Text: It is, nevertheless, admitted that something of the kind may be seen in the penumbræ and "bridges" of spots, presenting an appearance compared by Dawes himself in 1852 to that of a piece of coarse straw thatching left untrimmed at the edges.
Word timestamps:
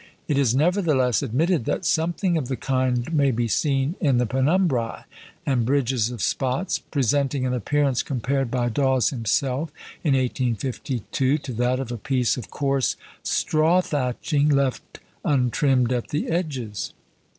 It 0.27 0.35
is, 0.35 0.55
nevertheless, 0.55 1.21
admitted 1.21 1.65
that 1.65 1.85
something 1.85 2.35
of 2.35 2.47
the 2.47 2.55
kind 2.55 3.13
may 3.13 3.29
be 3.29 3.47
seen 3.47 3.93
in 4.01 4.17
the 4.17 4.25
penumbræ 4.25 5.03
and 5.45 5.63
"bridges" 5.63 6.09
of 6.09 6.23
spots, 6.23 6.79
presenting 6.79 7.45
an 7.45 7.53
appearance 7.53 8.01
compared 8.01 8.49
by 8.49 8.67
Dawes 8.69 9.11
himself 9.11 9.69
in 10.03 10.15
1852 10.15 11.37
to 11.37 11.53
that 11.53 11.79
of 11.79 11.91
a 11.91 11.97
piece 11.97 12.35
of 12.35 12.49
coarse 12.49 12.95
straw 13.21 13.79
thatching 13.81 14.49
left 14.49 14.99
untrimmed 15.23 15.93
at 15.93 16.07
the 16.07 16.29
edges. 16.29 16.93